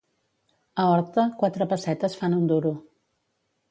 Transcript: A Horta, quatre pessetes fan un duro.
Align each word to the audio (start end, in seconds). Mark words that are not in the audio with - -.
A 0.85 0.85
Horta, 0.93 1.27
quatre 1.43 1.69
pessetes 1.75 2.19
fan 2.23 2.39
un 2.43 2.53
duro. 2.55 2.77